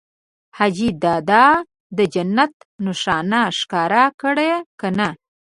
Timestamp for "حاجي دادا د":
0.57-1.99